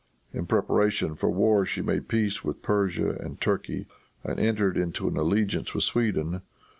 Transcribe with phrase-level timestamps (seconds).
[0.33, 3.85] In preparation for war she made peace with Persia and Turkey,
[4.23, 6.41] and entered into an alliance with Sweden.